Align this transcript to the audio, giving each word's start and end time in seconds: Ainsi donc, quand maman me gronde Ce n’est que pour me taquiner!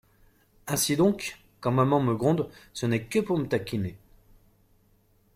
Ainsi 0.65 0.95
donc, 0.97 1.37
quand 1.59 1.69
maman 1.71 1.99
me 2.01 2.15
gronde 2.15 2.49
Ce 2.73 2.87
n’est 2.87 3.03
que 3.03 3.19
pour 3.19 3.37
me 3.37 3.45
taquiner! 3.47 3.95